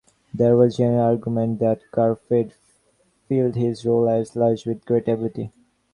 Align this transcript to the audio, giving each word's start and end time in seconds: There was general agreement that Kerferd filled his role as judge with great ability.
There 0.33 0.57
was 0.57 0.77
general 0.77 1.13
agreement 1.13 1.59
that 1.59 1.81
Kerferd 1.93 2.53
filled 3.27 3.53
his 3.53 3.85
role 3.85 4.09
as 4.09 4.31
judge 4.31 4.65
with 4.65 4.83
great 4.83 5.07
ability. 5.07 5.51